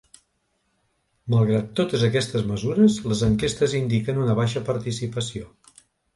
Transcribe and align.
Malgrat 1.33 1.67
totes 1.79 2.05
aquestes 2.07 2.47
mesures, 2.53 2.97
les 3.13 3.23
enquestes 3.29 3.77
indiquen 3.83 4.25
una 4.25 4.39
baixa 4.43 4.65
participació. 4.73 5.55